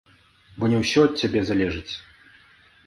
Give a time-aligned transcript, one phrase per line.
[0.63, 1.93] Бо не ўсё ад цябе залежыць.